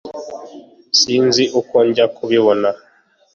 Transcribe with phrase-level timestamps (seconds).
[0.99, 2.69] sinzi uko njya kubibona